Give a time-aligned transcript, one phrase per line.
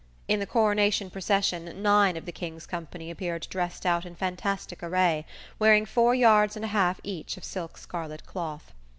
[0.27, 5.27] In the coronation procession nine of the "Kings Company" appeared dressed out in fantastic array,
[5.59, 8.73] wearing four yards and a half each of silk scarlet cloth.